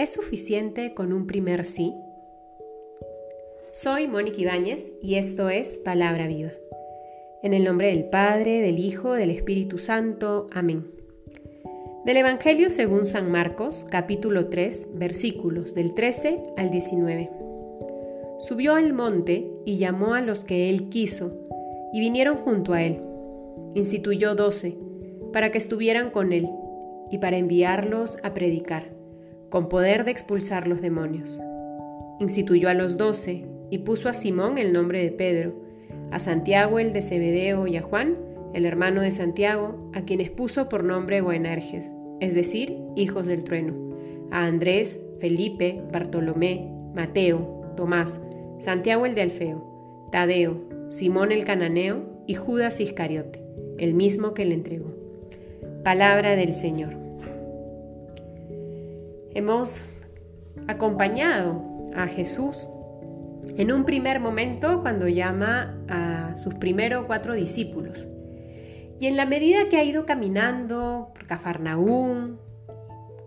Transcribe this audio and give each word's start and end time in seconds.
¿Es 0.00 0.14
suficiente 0.14 0.94
con 0.94 1.12
un 1.12 1.26
primer 1.26 1.62
sí? 1.62 1.94
Soy 3.74 4.08
Mónica 4.08 4.40
Ibáñez 4.40 4.90
y 5.02 5.16
esto 5.16 5.50
es 5.50 5.76
Palabra 5.76 6.26
Viva. 6.26 6.52
En 7.42 7.52
el 7.52 7.64
nombre 7.64 7.88
del 7.88 8.04
Padre, 8.04 8.62
del 8.62 8.78
Hijo, 8.78 9.12
del 9.12 9.30
Espíritu 9.30 9.76
Santo. 9.76 10.46
Amén. 10.54 10.86
Del 12.06 12.16
Evangelio 12.16 12.70
según 12.70 13.04
San 13.04 13.30
Marcos, 13.30 13.86
capítulo 13.90 14.48
3, 14.48 14.92
versículos 14.94 15.74
del 15.74 15.92
13 15.92 16.44
al 16.56 16.70
19. 16.70 17.30
Subió 18.40 18.76
al 18.76 18.94
monte 18.94 19.50
y 19.66 19.76
llamó 19.76 20.14
a 20.14 20.22
los 20.22 20.44
que 20.44 20.70
él 20.70 20.88
quiso, 20.88 21.36
y 21.92 22.00
vinieron 22.00 22.38
junto 22.38 22.72
a 22.72 22.82
él. 22.82 23.02
Instituyó 23.74 24.34
doce, 24.34 24.78
para 25.34 25.52
que 25.52 25.58
estuvieran 25.58 26.10
con 26.10 26.32
él, 26.32 26.48
y 27.10 27.18
para 27.18 27.36
enviarlos 27.36 28.16
a 28.22 28.32
predicar 28.32 28.98
con 29.50 29.68
poder 29.68 30.04
de 30.04 30.12
expulsar 30.12 30.66
los 30.66 30.80
demonios. 30.80 31.40
Instituyó 32.20 32.68
a 32.68 32.74
los 32.74 32.96
doce 32.96 33.44
y 33.68 33.78
puso 33.78 34.08
a 34.08 34.14
Simón 34.14 34.58
el 34.58 34.72
nombre 34.72 35.02
de 35.02 35.10
Pedro, 35.10 35.54
a 36.10 36.18
Santiago 36.18 36.78
el 36.78 36.92
de 36.92 37.02
Zebedeo 37.02 37.66
y 37.66 37.76
a 37.76 37.82
Juan, 37.82 38.16
el 38.54 38.66
hermano 38.66 39.02
de 39.02 39.10
Santiago, 39.10 39.90
a 39.94 40.02
quienes 40.02 40.30
puso 40.30 40.68
por 40.68 40.84
nombre 40.84 41.20
Boanerges, 41.20 41.92
es 42.20 42.34
decir, 42.34 42.78
hijos 42.96 43.26
del 43.26 43.44
trueno, 43.44 43.74
a 44.30 44.44
Andrés, 44.44 45.00
Felipe, 45.20 45.82
Bartolomé, 45.92 46.68
Mateo, 46.94 47.74
Tomás, 47.76 48.20
Santiago 48.58 49.06
el 49.06 49.14
de 49.14 49.22
Alfeo, 49.22 50.08
Tadeo, 50.10 50.60
Simón 50.88 51.32
el 51.32 51.44
cananeo 51.44 52.04
y 52.26 52.34
Judas 52.34 52.80
Iscariote, 52.80 53.42
el 53.78 53.94
mismo 53.94 54.34
que 54.34 54.44
le 54.44 54.54
entregó. 54.54 54.92
Palabra 55.84 56.36
del 56.36 56.52
Señor. 56.52 57.09
Hemos 59.32 59.86
acompañado 60.66 61.62
a 61.94 62.08
Jesús 62.08 62.66
en 63.56 63.70
un 63.70 63.84
primer 63.84 64.18
momento 64.18 64.82
cuando 64.82 65.06
llama 65.06 65.78
a 65.88 66.36
sus 66.36 66.54
primeros 66.54 67.06
cuatro 67.06 67.34
discípulos. 67.34 68.08
Y 68.98 69.06
en 69.06 69.16
la 69.16 69.26
medida 69.26 69.68
que 69.68 69.76
ha 69.76 69.84
ido 69.84 70.04
caminando 70.04 71.10
por 71.14 71.26
Cafarnaúm, 71.26 72.38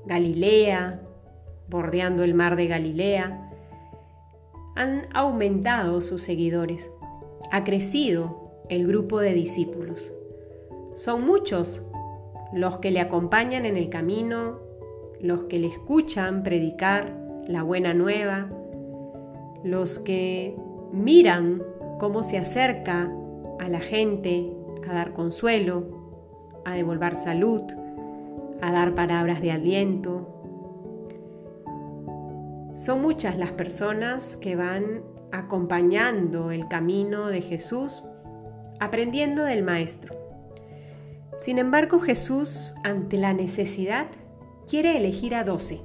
Galilea, 0.06 1.00
bordeando 1.70 2.24
el 2.24 2.34
mar 2.34 2.58
de 2.58 2.68
Galilea, 2.68 3.50
han 4.76 5.08
aumentado 5.14 6.02
sus 6.02 6.22
seguidores. 6.22 6.92
Ha 7.52 7.64
crecido 7.64 8.66
el 8.70 8.86
grupo 8.88 9.20
de 9.20 9.34
discípulos. 9.34 10.12
Son 10.96 11.26
muchos 11.26 11.81
los 12.54 12.80
que 12.80 12.92
le 12.92 13.00
acompañan 13.00 13.66
en 13.66 13.78
el 13.78 13.90
camino 13.90 14.59
los 15.23 15.43
que 15.45 15.57
le 15.57 15.67
escuchan 15.67 16.43
predicar 16.43 17.17
la 17.47 17.63
buena 17.63 17.93
nueva, 17.93 18.49
los 19.63 19.97
que 19.97 20.55
miran 20.91 21.63
cómo 21.97 22.23
se 22.23 22.38
acerca 22.38 23.09
a 23.59 23.69
la 23.69 23.79
gente 23.79 24.53
a 24.88 24.94
dar 24.94 25.13
consuelo, 25.13 26.61
a 26.66 26.73
devolver 26.73 27.16
salud, 27.16 27.61
a 28.61 28.71
dar 28.73 28.95
palabras 28.95 29.41
de 29.41 29.51
aliento. 29.51 30.27
Son 32.75 33.01
muchas 33.01 33.38
las 33.38 33.51
personas 33.51 34.35
que 34.35 34.57
van 34.57 35.03
acompañando 35.31 36.51
el 36.51 36.67
camino 36.67 37.27
de 37.27 37.39
Jesús, 37.39 38.03
aprendiendo 38.81 39.44
del 39.44 39.63
Maestro. 39.63 40.16
Sin 41.39 41.59
embargo, 41.59 42.01
Jesús, 42.01 42.75
ante 42.83 43.17
la 43.17 43.33
necesidad, 43.33 44.07
quiere 44.69 44.97
elegir 44.97 45.36
a 45.36 45.44
12. 45.44 45.81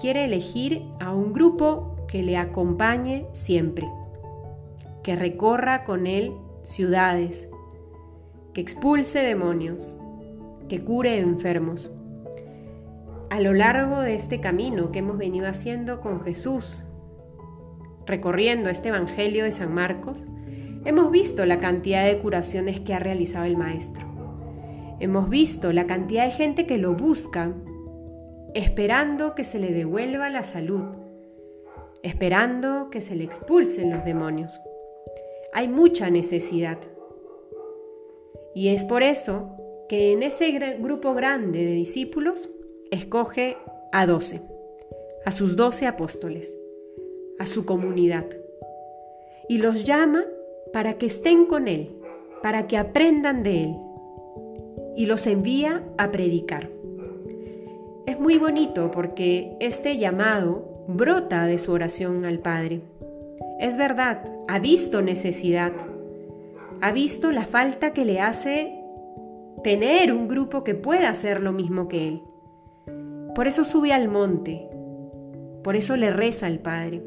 Quiere 0.00 0.24
elegir 0.24 0.82
a 1.00 1.12
un 1.12 1.32
grupo 1.32 1.96
que 2.08 2.22
le 2.22 2.36
acompañe 2.36 3.26
siempre, 3.32 3.88
que 5.02 5.16
recorra 5.16 5.84
con 5.84 6.06
él 6.06 6.32
ciudades, 6.62 7.48
que 8.52 8.60
expulse 8.60 9.20
demonios, 9.20 9.96
que 10.68 10.82
cure 10.82 11.18
enfermos. 11.18 11.90
A 13.30 13.40
lo 13.40 13.52
largo 13.52 14.00
de 14.00 14.14
este 14.14 14.40
camino 14.40 14.92
que 14.92 15.00
hemos 15.00 15.18
venido 15.18 15.48
haciendo 15.48 16.00
con 16.00 16.20
Jesús, 16.20 16.84
recorriendo 18.06 18.70
este 18.70 18.88
Evangelio 18.88 19.44
de 19.44 19.52
San 19.52 19.74
Marcos, 19.74 20.24
hemos 20.84 21.10
visto 21.10 21.44
la 21.44 21.58
cantidad 21.58 22.04
de 22.04 22.18
curaciones 22.18 22.80
que 22.80 22.94
ha 22.94 22.98
realizado 22.98 23.44
el 23.44 23.56
Maestro. 23.56 24.15
Hemos 24.98 25.28
visto 25.28 25.72
la 25.72 25.86
cantidad 25.86 26.24
de 26.24 26.30
gente 26.30 26.66
que 26.66 26.78
lo 26.78 26.94
busca 26.94 27.54
esperando 28.56 29.34
que 29.34 29.44
se 29.44 29.58
le 29.58 29.70
devuelva 29.70 30.30
la 30.30 30.42
salud, 30.42 30.82
esperando 32.02 32.88
que 32.90 33.02
se 33.02 33.14
le 33.14 33.22
expulsen 33.22 33.90
los 33.90 34.02
demonios. 34.06 34.58
Hay 35.52 35.68
mucha 35.68 36.08
necesidad. 36.08 36.78
Y 38.54 38.68
es 38.68 38.84
por 38.84 39.02
eso 39.02 39.58
que 39.90 40.12
en 40.12 40.22
ese 40.22 40.52
grupo 40.78 41.12
grande 41.12 41.66
de 41.66 41.72
discípulos 41.72 42.48
escoge 42.90 43.58
a 43.92 44.06
doce, 44.06 44.40
a 45.26 45.32
sus 45.32 45.54
doce 45.54 45.86
apóstoles, 45.86 46.56
a 47.38 47.44
su 47.44 47.66
comunidad, 47.66 48.24
y 49.50 49.58
los 49.58 49.84
llama 49.84 50.24
para 50.72 50.96
que 50.96 51.04
estén 51.04 51.44
con 51.44 51.68
Él, 51.68 51.94
para 52.42 52.66
que 52.66 52.78
aprendan 52.78 53.42
de 53.42 53.64
Él, 53.64 53.76
y 54.96 55.06
los 55.06 55.26
envía 55.26 55.84
a 55.98 56.10
predicar. 56.10 56.70
Es 58.06 58.18
muy 58.18 58.38
bonito 58.38 58.90
porque 58.90 59.56
este 59.60 59.98
llamado 59.98 60.84
brota 60.88 61.46
de 61.46 61.58
su 61.58 61.72
oración 61.72 62.24
al 62.24 62.38
Padre. 62.38 62.82
Es 63.60 63.76
verdad, 63.76 64.24
ha 64.48 64.58
visto 64.58 65.02
necesidad, 65.02 65.72
ha 66.80 66.92
visto 66.92 67.30
la 67.32 67.46
falta 67.46 67.92
que 67.92 68.04
le 68.04 68.20
hace 68.20 68.80
tener 69.62 70.12
un 70.12 70.28
grupo 70.28 70.62
que 70.62 70.74
pueda 70.74 71.10
hacer 71.10 71.40
lo 71.40 71.52
mismo 71.52 71.88
que 71.88 72.08
él. 72.08 72.22
Por 73.34 73.46
eso 73.46 73.64
sube 73.64 73.92
al 73.92 74.08
monte, 74.08 74.68
por 75.62 75.76
eso 75.76 75.96
le 75.96 76.10
reza 76.10 76.46
al 76.46 76.60
Padre, 76.60 77.02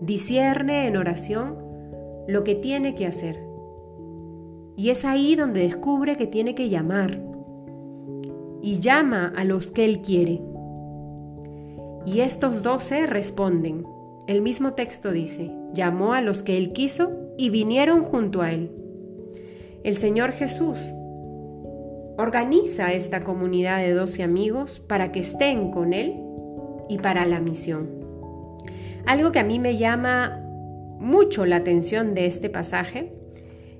discierne 0.00 0.86
en 0.86 0.96
oración 0.96 1.58
lo 2.28 2.44
que 2.44 2.54
tiene 2.54 2.94
que 2.94 3.06
hacer. 3.06 3.42
Y 4.76 4.90
es 4.90 5.04
ahí 5.04 5.34
donde 5.36 5.60
descubre 5.60 6.16
que 6.16 6.26
tiene 6.26 6.54
que 6.54 6.68
llamar, 6.68 7.33
y 8.64 8.80
llama 8.80 9.30
a 9.36 9.44
los 9.44 9.70
que 9.70 9.84
él 9.84 10.00
quiere. 10.00 10.40
Y 12.06 12.20
estos 12.20 12.62
doce 12.62 13.06
responden. 13.06 13.84
El 14.26 14.40
mismo 14.40 14.72
texto 14.72 15.12
dice, 15.12 15.52
llamó 15.74 16.14
a 16.14 16.22
los 16.22 16.42
que 16.42 16.56
él 16.56 16.72
quiso 16.72 17.12
y 17.36 17.50
vinieron 17.50 18.02
junto 18.02 18.40
a 18.40 18.52
él. 18.52 18.72
El 19.82 19.96
Señor 19.96 20.32
Jesús 20.32 20.78
organiza 22.16 22.94
esta 22.94 23.22
comunidad 23.22 23.80
de 23.80 23.92
doce 23.92 24.22
amigos 24.22 24.78
para 24.78 25.12
que 25.12 25.20
estén 25.20 25.70
con 25.70 25.92
él 25.92 26.14
y 26.88 26.96
para 26.96 27.26
la 27.26 27.40
misión. 27.40 27.90
Algo 29.04 29.30
que 29.30 29.40
a 29.40 29.44
mí 29.44 29.58
me 29.58 29.76
llama 29.76 30.40
mucho 30.98 31.44
la 31.44 31.56
atención 31.56 32.14
de 32.14 32.24
este 32.24 32.48
pasaje 32.48 33.12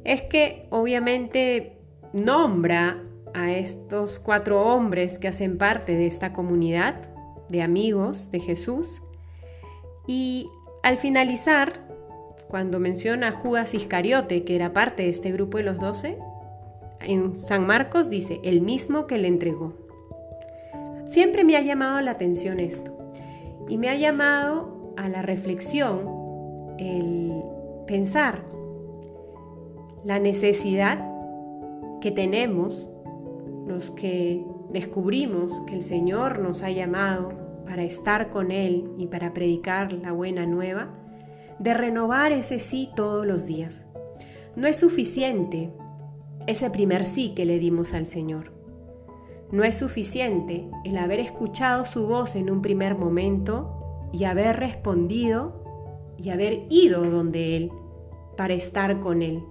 es 0.05 0.21
que 0.21 0.67
obviamente 0.69 1.79
nombra 2.13 3.01
a 3.35 3.53
estos 3.53 4.19
cuatro 4.19 4.63
hombres 4.63 5.19
que 5.19 5.29
hacen 5.29 5.59
parte 5.59 5.95
de 5.95 6.07
esta 6.07 6.33
comunidad 6.33 6.95
de 7.49 7.63
amigos 7.63 8.31
de 8.31 8.41
Jesús. 8.41 9.03
Y 10.07 10.49
al 10.83 10.99
finalizar, 10.99 11.81
cuando 12.49 12.79
menciona 12.79 13.29
a 13.29 13.33
Judas 13.33 13.75
Iscariote, 13.75 14.45
que 14.45 14.55
era 14.55 14.73
parte 14.73 15.03
de 15.03 15.09
este 15.11 15.33
grupo 15.33 15.59
de 15.59 15.65
los 15.65 15.79
doce, 15.79 16.17
en 17.01 17.37
San 17.37 17.67
Marcos 17.67 18.09
dice, 18.09 18.41
el 18.45 18.61
mismo 18.61 19.07
que 19.07 19.19
le 19.19 19.29
entregó. 19.29 19.75
Siempre 21.05 21.45
me 21.45 21.57
ha 21.57 21.61
llamado 21.61 22.01
la 22.01 22.13
atención 22.13 22.61
esto 22.61 22.97
y 23.69 23.77
me 23.77 23.89
ha 23.89 23.97
llamado 23.97 24.95
a 24.97 25.09
la 25.09 25.23
reflexión 25.23 26.77
el 26.79 27.33
pensar 27.87 28.43
la 30.05 30.19
necesidad 30.19 31.11
que 32.01 32.11
tenemos 32.11 32.89
los 33.67 33.91
que 33.91 34.45
descubrimos 34.71 35.61
que 35.63 35.75
el 35.75 35.83
Señor 35.83 36.39
nos 36.39 36.63
ha 36.63 36.71
llamado 36.71 37.33
para 37.67 37.83
estar 37.83 38.31
con 38.31 38.51
Él 38.51 38.91
y 38.99 39.07
para 39.07 39.33
predicar 39.33 39.93
la 39.93 40.13
buena 40.13 40.47
nueva, 40.47 40.89
de 41.59 41.75
renovar 41.75 42.33
ese 42.33 42.59
sí 42.59 42.91
todos 42.95 43.27
los 43.27 43.47
días. 43.47 43.87
No 44.57 44.67
es 44.67 44.77
suficiente 44.77 45.73
ese 46.47 46.71
primer 46.71 47.05
sí 47.05 47.33
que 47.35 47.47
le 47.47 47.59
dimos 47.59 47.95
al 47.95 48.07
Señor. 48.07 48.53
No 49.51 49.65
es 49.65 49.77
suficiente 49.77 50.69
el 50.85 50.99
haber 50.99 51.21
escuchado 51.21 51.85
su 51.85 52.07
voz 52.07 52.37
en 52.37 52.51
un 52.51 52.61
primer 52.61 52.97
momento 52.99 54.11
y 54.13 54.25
haber 54.25 54.57
respondido 54.57 55.63
y 56.19 56.31
haber 56.31 56.67
ido 56.71 57.09
donde 57.11 57.57
Él 57.57 57.71
para 58.37 58.55
estar 58.55 59.01
con 59.01 59.23
Él. 59.23 59.43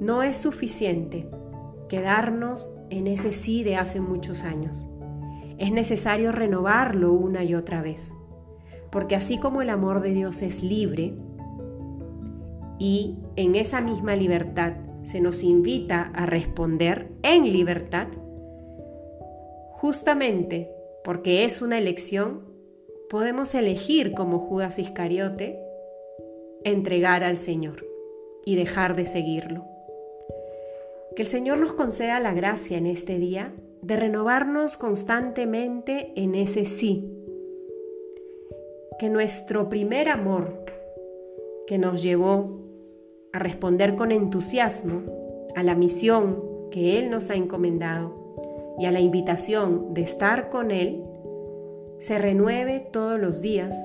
No 0.00 0.22
es 0.22 0.36
suficiente 0.36 1.28
quedarnos 1.92 2.74
en 2.88 3.06
ese 3.06 3.34
sí 3.34 3.64
de 3.64 3.76
hace 3.76 4.00
muchos 4.00 4.44
años, 4.44 4.88
es 5.58 5.72
necesario 5.72 6.32
renovarlo 6.32 7.12
una 7.12 7.44
y 7.44 7.54
otra 7.54 7.82
vez. 7.82 8.14
Porque 8.90 9.14
así 9.14 9.36
como 9.36 9.60
el 9.60 9.68
amor 9.68 10.00
de 10.00 10.14
Dios 10.14 10.40
es 10.40 10.62
libre, 10.62 11.14
y 12.78 13.18
en 13.36 13.56
esa 13.56 13.82
misma 13.82 14.16
libertad 14.16 14.72
se 15.02 15.20
nos 15.20 15.44
invita 15.44 16.10
a 16.14 16.24
responder 16.24 17.12
en 17.22 17.52
libertad, 17.52 18.06
justamente 19.72 20.70
porque 21.04 21.44
es 21.44 21.60
una 21.60 21.76
elección, 21.76 22.46
podemos 23.10 23.54
elegir 23.54 24.14
como 24.14 24.38
Judas 24.38 24.78
Iscariote 24.78 25.60
entregar 26.64 27.22
al 27.22 27.36
Señor 27.36 27.84
y 28.46 28.56
dejar 28.56 28.96
de 28.96 29.04
seguirlo. 29.04 29.71
Que 31.14 31.22
el 31.22 31.28
Señor 31.28 31.58
nos 31.58 31.74
conceda 31.74 32.20
la 32.20 32.32
gracia 32.32 32.78
en 32.78 32.86
este 32.86 33.18
día 33.18 33.52
de 33.82 33.96
renovarnos 33.96 34.76
constantemente 34.76 36.12
en 36.16 36.34
ese 36.34 36.64
sí. 36.64 37.12
Que 38.98 39.10
nuestro 39.10 39.68
primer 39.68 40.08
amor 40.08 40.64
que 41.66 41.78
nos 41.78 42.02
llevó 42.02 42.60
a 43.32 43.38
responder 43.38 43.94
con 43.94 44.12
entusiasmo 44.12 45.02
a 45.54 45.62
la 45.62 45.74
misión 45.74 46.42
que 46.70 46.98
Él 46.98 47.10
nos 47.10 47.30
ha 47.30 47.34
encomendado 47.34 48.22
y 48.78 48.86
a 48.86 48.90
la 48.90 49.00
invitación 49.00 49.92
de 49.94 50.02
estar 50.02 50.48
con 50.48 50.70
Él, 50.70 51.02
se 51.98 52.18
renueve 52.18 52.80
todos 52.80 53.20
los 53.20 53.42
días 53.42 53.76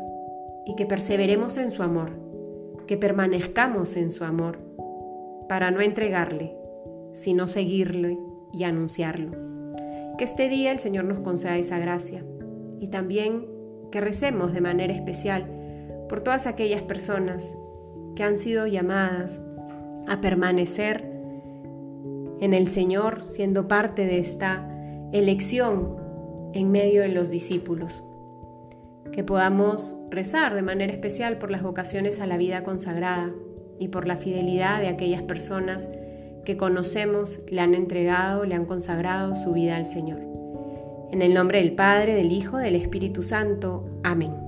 y 0.66 0.76
que 0.76 0.86
perseveremos 0.86 1.58
en 1.58 1.70
su 1.72 1.84
amor, 1.84 2.12
que 2.88 2.98
permanezcamos 2.98 3.96
en 3.96 4.12
su 4.12 4.24
amor, 4.24 4.60
para 5.48 5.72
no 5.72 5.82
entregarle, 5.82 6.57
sino 7.18 7.48
seguirle 7.48 8.20
y 8.54 8.64
anunciarlo. 8.64 9.32
Que 10.18 10.24
este 10.24 10.50
día 10.50 10.72
el 10.72 10.80
Señor 10.80 11.06
nos 11.06 11.20
conceda 11.20 11.58
esa 11.58 11.80
gracia 11.80 12.24
y 12.80 12.88
también 12.90 13.48
que 13.92 14.02
recemos 14.02 14.54
de 14.54 14.62
manera 14.62 14.94
especial 14.94 15.50
por 16.08 16.22
todas 16.22 16.46
aquellas 16.46 16.84
personas 16.84 17.56
que 18.16 18.24
han 18.24 18.38
sido 18.38 18.68
llamadas 18.68 19.42
a 20.08 20.22
permanecer 20.22 21.12
en 22.40 22.54
el 22.54 22.68
Señor, 22.68 23.24
siendo 23.24 23.68
parte 23.68 24.06
de 24.06 24.20
esta 24.20 24.70
elección 25.12 25.98
en 26.54 26.72
medio 26.72 27.02
de 27.02 27.10
los 27.10 27.32
discípulos. 27.32 28.04
Que 29.12 29.24
podamos 29.24 29.96
rezar 30.12 30.54
de 30.54 30.62
manera 30.62 30.94
especial 30.94 31.40
por 31.40 31.50
las 31.50 31.64
vocaciones 31.64 32.20
a 32.20 32.28
la 32.28 32.38
vida 32.38 32.64
consagrada 32.64 33.32
y 33.80 33.88
por 33.88 34.08
la 34.08 34.18
fidelidad 34.18 34.82
de 34.82 34.90
aquellas 34.90 35.24
personas 35.24 35.90
que 36.48 36.56
conocemos, 36.56 37.42
le 37.50 37.60
han 37.60 37.76
entregado, 37.76 38.46
le 38.46 38.56
han 38.56 38.64
consagrado 38.64 39.36
su 39.36 39.52
vida 39.52 39.76
al 39.76 39.86
Señor. 39.86 40.20
En 41.12 41.22
el 41.22 41.34
nombre 41.34 41.60
del 41.60 41.74
Padre, 41.74 42.16
del 42.16 42.32
Hijo, 42.32 42.56
del 42.56 42.76
Espíritu 42.76 43.22
Santo. 43.22 43.84
Amén. 44.02 44.47